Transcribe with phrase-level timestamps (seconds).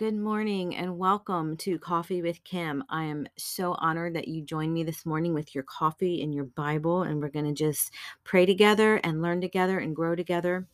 [0.00, 2.82] Good morning and welcome to Coffee with Kim.
[2.88, 6.46] I am so honored that you joined me this morning with your coffee and your
[6.46, 7.92] Bible, and we're going to just
[8.24, 10.66] pray together and learn together and grow together.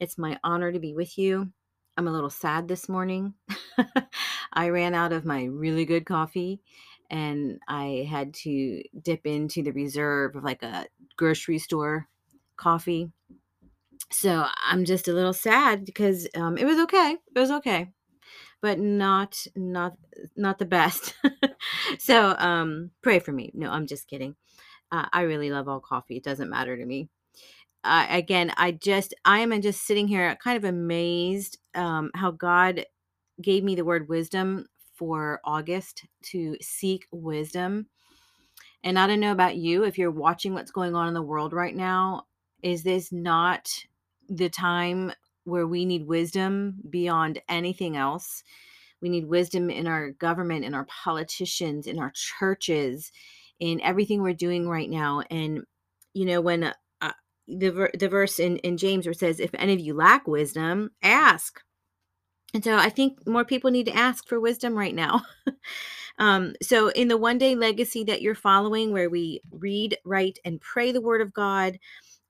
[0.00, 1.50] It's my honor to be with you.
[1.96, 3.32] I'm a little sad this morning.
[4.52, 6.60] I ran out of my really good coffee
[7.08, 10.84] and I had to dip into the reserve of like a
[11.16, 12.06] grocery store
[12.58, 13.10] coffee.
[14.10, 17.16] So I'm just a little sad because um, it was okay.
[17.34, 17.92] It was okay
[18.60, 19.96] but not not
[20.36, 21.14] not the best.
[21.98, 23.50] so um pray for me.
[23.54, 24.36] No, I'm just kidding.
[24.90, 26.16] Uh, I really love all coffee.
[26.16, 27.08] It doesn't matter to me.
[27.84, 32.84] Uh, again, I just I am just sitting here kind of amazed um, how God
[33.40, 37.86] gave me the word wisdom for August to seek wisdom.
[38.82, 41.52] And I don't know about you if you're watching what's going on in the world
[41.52, 42.26] right now.
[42.62, 43.70] Is this not
[44.28, 45.12] the time
[45.48, 48.42] where we need wisdom beyond anything else.
[49.00, 53.12] We need wisdom in our government, in our politicians, in our churches,
[53.60, 55.22] in everything we're doing right now.
[55.30, 55.62] And,
[56.14, 57.12] you know, when uh,
[57.46, 60.90] the, the verse in, in James where it says, if any of you lack wisdom,
[61.02, 61.60] ask.
[62.54, 65.22] And so I think more people need to ask for wisdom right now.
[66.18, 70.60] um, so, in the one day legacy that you're following, where we read, write, and
[70.60, 71.78] pray the word of God,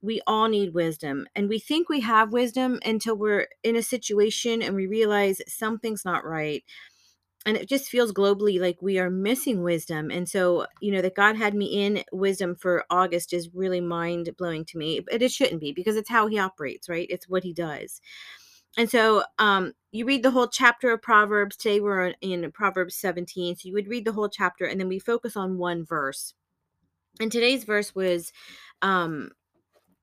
[0.01, 4.63] we all need wisdom and we think we have wisdom until we're in a situation
[4.63, 6.65] and we realize something's not right
[7.47, 11.15] and it just feels globally like we are missing wisdom and so you know that
[11.15, 15.33] god had me in wisdom for august is really mind blowing to me but it
[15.33, 17.07] shouldn't be because it's how he operates right?
[17.11, 18.01] It's what he does
[18.77, 23.57] and so um you read the whole chapter of proverbs today we're in proverbs 17
[23.57, 26.35] so you would read the whole chapter and then we focus on one verse
[27.21, 28.33] and today's verse was
[28.83, 29.31] um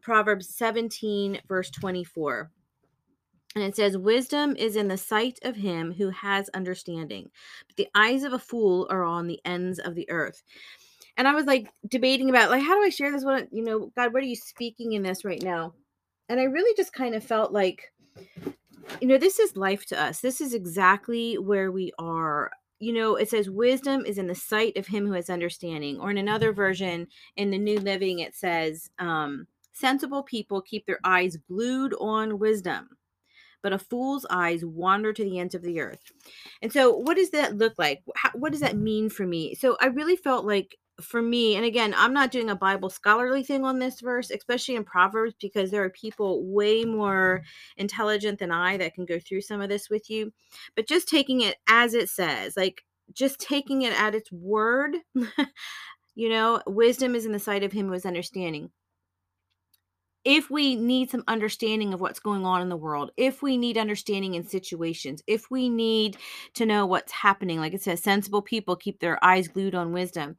[0.05, 2.51] Proverbs 17, verse 24.
[3.55, 7.31] And it says, Wisdom is in the sight of him who has understanding,
[7.65, 10.43] but the eyes of a fool are on the ends of the earth.
[11.17, 13.25] And I was like debating about, like, how do I share this?
[13.25, 15.73] What, you know, God, what are you speaking in this right now?
[16.29, 17.91] And I really just kind of felt like,
[19.01, 20.19] you know, this is life to us.
[20.19, 22.51] This is exactly where we are.
[22.77, 25.99] You know, it says, Wisdom is in the sight of him who has understanding.
[25.99, 27.07] Or in another version,
[27.37, 32.87] in the New Living, it says, um, Sensible people keep their eyes glued on wisdom,
[33.61, 36.13] but a fool's eyes wander to the ends of the earth.
[36.61, 38.01] And so, what does that look like?
[38.15, 39.53] How, what does that mean for me?
[39.53, 43.43] So, I really felt like for me, and again, I'm not doing a Bible scholarly
[43.43, 47.43] thing on this verse, especially in Proverbs, because there are people way more
[47.75, 50.31] intelligent than I that can go through some of this with you.
[50.77, 54.95] But just taking it as it says, like just taking it at its word,
[56.15, 58.69] you know, wisdom is in the sight of him who is understanding
[60.25, 63.77] if we need some understanding of what's going on in the world, if we need
[63.77, 66.17] understanding in situations, if we need
[66.55, 70.37] to know what's happening, like it says, sensible people keep their eyes glued on wisdom.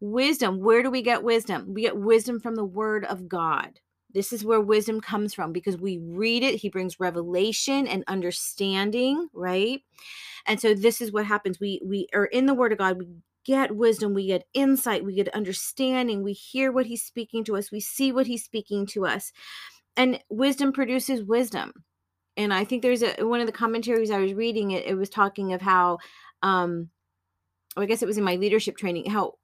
[0.00, 1.74] Wisdom, where do we get wisdom?
[1.74, 3.80] We get wisdom from the word of God.
[4.14, 6.56] This is where wisdom comes from because we read it.
[6.56, 9.82] He brings revelation and understanding, right?
[10.46, 11.60] And so this is what happens.
[11.60, 12.98] We we are in the word of God.
[12.98, 13.08] We
[13.46, 17.70] get wisdom, we get insight, we get understanding, we hear what he's speaking to us,
[17.70, 19.32] we see what he's speaking to us.
[19.96, 21.72] And wisdom produces wisdom.
[22.36, 25.08] And I think there's a one of the commentaries I was reading it, it was
[25.08, 25.98] talking of how
[26.42, 26.90] um
[27.76, 29.34] I guess it was in my leadership training, how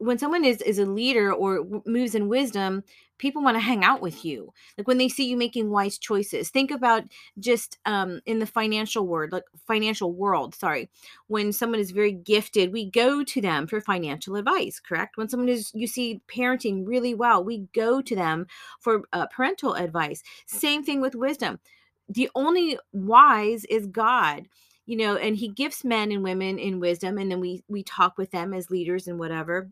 [0.00, 2.82] when someone is is a leader or moves in wisdom
[3.18, 4.50] people want to hang out with you.
[4.78, 7.04] Like when they see you making wise choices think about
[7.38, 10.88] just um in the financial world like financial world sorry.
[11.28, 15.16] When someone is very gifted we go to them for financial advice correct?
[15.18, 18.46] When someone is you see parenting really well we go to them
[18.80, 20.22] for uh, parental advice.
[20.46, 21.60] Same thing with wisdom.
[22.08, 24.48] The only wise is god
[24.86, 28.16] you know and he gifts men and women in wisdom and then we we talk
[28.16, 29.70] with them as leaders and whatever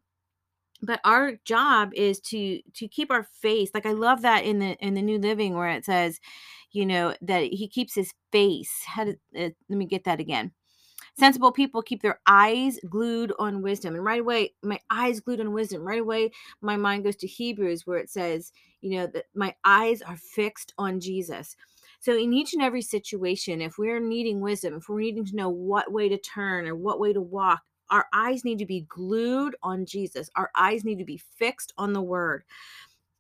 [0.83, 4.77] but our job is to to keep our face like i love that in the
[4.77, 6.21] in the new living where it says
[6.73, 10.53] you know that he keeps his face how did uh, let me get that again.
[11.19, 15.53] Sensible people keep their eyes glued on wisdom and right away my eyes glued on
[15.53, 16.31] wisdom right away
[16.61, 18.53] my mind goes to hebrews where it says
[18.83, 21.57] you know that my eyes are fixed on jesus.
[22.01, 25.49] So in each and every situation if we're needing wisdom if we're needing to know
[25.49, 29.57] what way to turn or what way to walk our eyes need to be glued
[29.63, 30.31] on Jesus.
[30.37, 32.45] Our eyes need to be fixed on the word.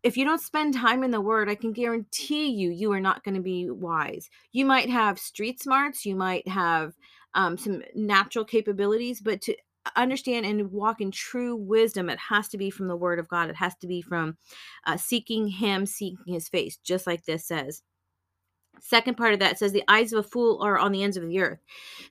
[0.02, 3.24] If you don't spend time in the word, I can guarantee you, you are not
[3.24, 4.30] going to be wise.
[4.52, 6.94] You might have street smarts, you might have
[7.34, 9.56] um, some natural capabilities, but to
[9.96, 13.50] understand and walk in true wisdom, it has to be from the word of God.
[13.50, 14.36] It has to be from
[14.86, 17.82] uh, seeking Him, seeking His face, just like this says.
[18.80, 21.26] Second part of that says the eyes of a fool are on the ends of
[21.26, 21.58] the earth.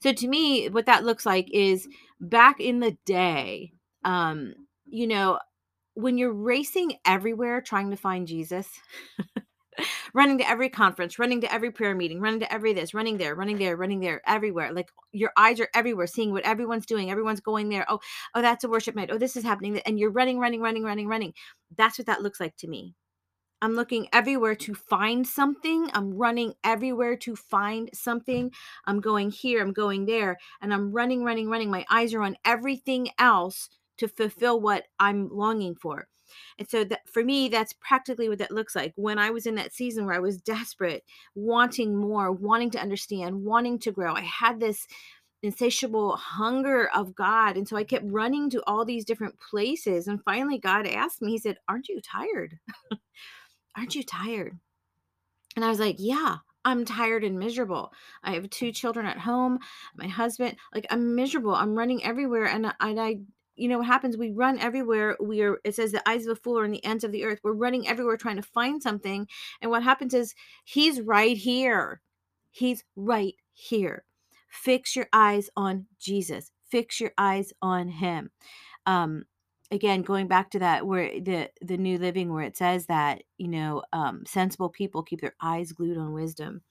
[0.02, 1.88] So to me, what that looks like is
[2.20, 3.74] back in the day,
[4.04, 4.54] um,
[4.86, 5.40] you know,
[5.94, 8.70] when you're racing everywhere trying to find Jesus,
[10.14, 13.36] running to every conference, running to every prayer meeting, running to every this, running there,
[13.36, 14.72] running there, running there, everywhere.
[14.72, 17.10] Like your eyes are everywhere, seeing what everyone's doing.
[17.12, 17.86] Everyone's going there.
[17.90, 18.00] Oh,
[18.36, 19.10] oh, that's a worship night.
[19.12, 19.80] Oh, this is happening.
[19.86, 21.34] And you're running, running, running, running, running.
[21.76, 22.96] That's what that looks like to me.
[23.62, 25.90] I'm looking everywhere to find something.
[25.94, 28.52] I'm running everywhere to find something.
[28.86, 31.72] I'm going here, I'm going there, and I'm running, running, running.
[31.72, 36.08] My eyes are on everything else to fulfill what I'm longing for.
[36.60, 38.94] And so that for me, that's practically what that looks like.
[38.96, 41.04] When I was in that season where I was desperate,
[41.36, 44.86] wanting more, wanting to understand, wanting to grow, I had this
[45.44, 47.58] insatiable hunger of God.
[47.58, 50.08] And so I kept running to all these different places.
[50.08, 52.60] And finally, God asked me, He said, Aren't you tired?
[53.78, 54.58] Aren't you tired?
[55.56, 57.94] And I was like, Yeah, I'm tired and miserable.
[58.24, 59.60] I have two children at home,
[59.96, 61.56] my husband, like I'm miserable.
[61.56, 63.20] I'm running everywhere and I, and I
[63.56, 64.18] you know what happens?
[64.18, 65.18] We run everywhere.
[65.20, 67.24] We are it says the eyes of a fool are in the ends of the
[67.24, 67.40] earth.
[67.44, 69.28] We're running everywhere trying to find something
[69.62, 70.36] and what happens is
[70.66, 72.02] he's right here.
[72.52, 74.04] He's right here.
[74.50, 76.52] Fix your eyes on jesus.
[76.70, 78.32] Fix your eyes on him.
[78.86, 79.26] Um
[79.72, 83.48] again going back to that where the the new living where it says that you
[83.48, 86.62] know um sensible people keep their eyes glued on wisdom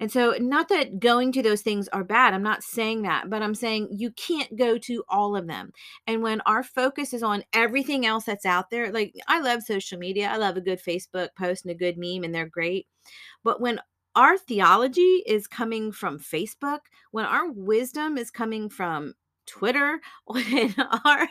[0.00, 3.42] and so, not that going to those things are bad, I'm not saying that, but
[3.42, 5.72] I'm saying you can't go to all of them.
[6.06, 9.98] And when our focus is on everything else that's out there, like I love social
[9.98, 12.86] media, I love a good Facebook post and a good meme, and they're great.
[13.44, 13.78] But when
[14.16, 19.12] our theology is coming from Facebook, when our wisdom is coming from
[19.50, 20.74] Twitter, when
[21.04, 21.28] our,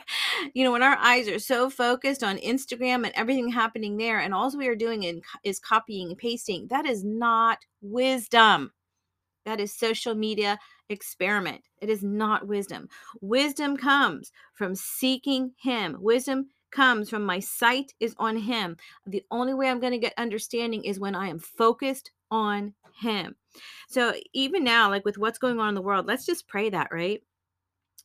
[0.52, 4.34] you know, when our eyes are so focused on Instagram and everything happening there, and
[4.34, 8.72] all we are doing in, is copying and pasting, that is not wisdom.
[9.46, 10.58] That is social media
[10.90, 11.62] experiment.
[11.80, 12.88] It is not wisdom.
[13.22, 15.96] Wisdom comes from seeking Him.
[15.98, 18.76] Wisdom comes from my sight is on Him.
[19.06, 23.36] The only way I'm going to get understanding is when I am focused on Him.
[23.88, 26.88] So even now, like with what's going on in the world, let's just pray that,
[26.92, 27.22] right?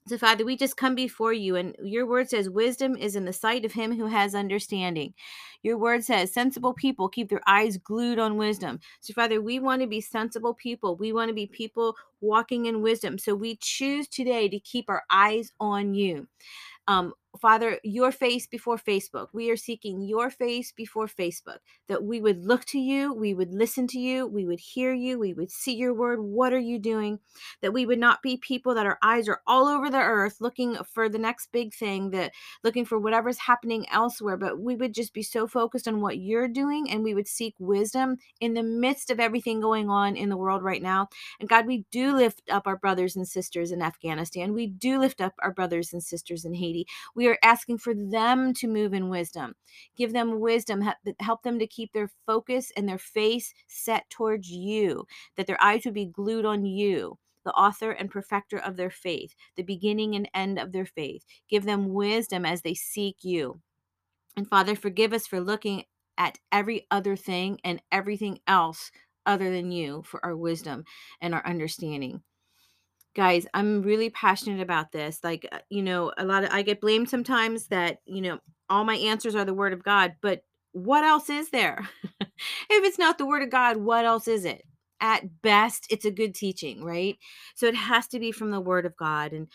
[0.07, 3.33] So, Father, we just come before you, and your word says, Wisdom is in the
[3.33, 5.15] sight of him who has understanding.
[5.63, 8.79] Your word says, Sensible people keep their eyes glued on wisdom.
[9.01, 10.95] So, Father, we want to be sensible people.
[10.95, 13.17] We want to be people walking in wisdom.
[13.17, 16.27] So, we choose today to keep our eyes on you.
[16.87, 19.27] Um, Father, your face before Facebook.
[19.33, 23.53] We are seeking your face before Facebook, that we would look to you, we would
[23.53, 26.19] listen to you, we would hear you, we would see your word.
[26.21, 27.19] What are you doing?
[27.61, 30.77] That we would not be people that our eyes are all over the earth looking
[30.83, 32.31] for the next big thing, that
[32.63, 36.47] looking for whatever's happening elsewhere, but we would just be so focused on what you're
[36.47, 40.37] doing and we would seek wisdom in the midst of everything going on in the
[40.37, 41.07] world right now.
[41.39, 44.53] And God, we do lift up our brothers and sisters in Afghanistan.
[44.53, 46.85] We do lift up our brothers and sisters in Haiti.
[47.15, 49.55] We we are asking for them to move in wisdom.
[49.97, 50.83] Give them wisdom,
[51.19, 55.85] help them to keep their focus and their face set towards you, that their eyes
[55.85, 60.27] would be glued on you the author and perfecter of their faith, the beginning and
[60.33, 61.23] end of their faith.
[61.47, 63.61] Give them wisdom as they seek you.
[64.35, 65.83] And Father, forgive us for looking
[66.17, 68.89] at every other thing and everything else
[69.27, 70.83] other than you for our wisdom
[71.21, 72.21] and our understanding
[73.15, 76.81] guys i'm really passionate about this like uh, you know a lot of i get
[76.81, 80.43] blamed sometimes that you know all my answers are the word of god but
[80.73, 81.87] what else is there?
[82.69, 84.63] If it's not the word of god what else is it?
[84.99, 87.17] At best it's a good teaching right?
[87.55, 89.47] So it has to be from the word of god and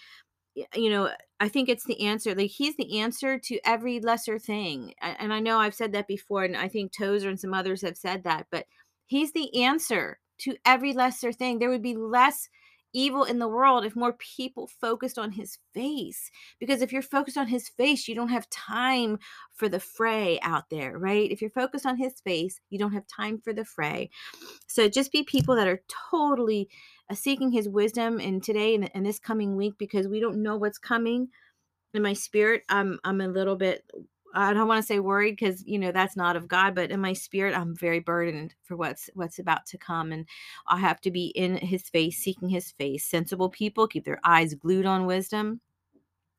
[0.74, 4.92] you know i think it's the answer like he's the answer to every lesser thing
[5.00, 7.96] and i know i've said that before and i think tozer and some others have
[7.96, 8.66] said that but
[9.06, 11.58] he's the answer to every lesser thing.
[11.58, 12.48] There would be less
[12.92, 16.30] evil in the world if more people focused on his face.
[16.58, 19.18] Because if you're focused on his face, you don't have time
[19.54, 21.30] for the fray out there, right?
[21.30, 24.10] If you're focused on his face, you don't have time for the fray.
[24.66, 26.68] So just be people that are totally
[27.10, 30.56] uh, seeking his wisdom in today and, and this coming week because we don't know
[30.56, 31.28] what's coming.
[31.94, 33.84] In my spirit, I'm I'm a little bit
[34.34, 37.00] I don't want to say worried because you know that's not of God, but in
[37.00, 40.26] my spirit, I'm very burdened for what's what's about to come, and
[40.68, 43.04] I have to be in His face, seeking His face.
[43.04, 45.60] Sensible people keep their eyes glued on wisdom,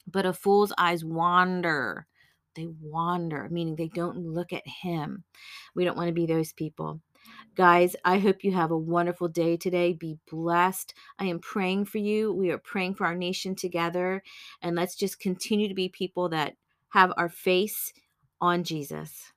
[0.07, 2.07] but a fool's eyes wander.
[2.55, 5.24] They wander, meaning they don't look at Him.
[5.75, 7.01] We don't want to be those people.
[7.55, 9.93] Guys, I hope you have a wonderful day today.
[9.93, 10.93] Be blessed.
[11.19, 12.33] I am praying for you.
[12.33, 14.24] We are praying for our nation together.
[14.62, 16.55] And let's just continue to be people that
[16.91, 17.93] have our face
[18.39, 19.31] on Jesus.